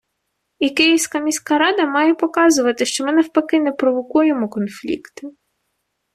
І 0.59 0.69
Київська 0.69 1.19
міська 1.19 1.57
рада 1.57 1.85
має 1.85 2.15
показувати, 2.15 2.85
що 2.85 3.05
ми, 3.05 3.11
навпаки, 3.13 3.59
не 3.59 3.71
провокуємо 3.71 4.49
конфлікти. 4.49 5.27